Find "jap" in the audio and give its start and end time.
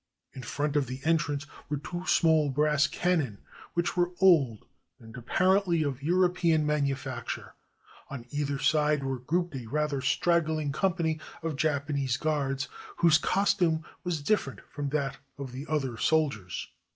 11.55-11.85